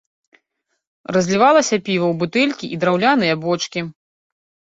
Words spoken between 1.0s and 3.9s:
Разлівалася піва ў бутэлькі і драўляныя бочкі.